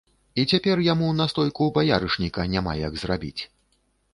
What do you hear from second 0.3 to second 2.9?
І цяпер яму настойку баярышніка няма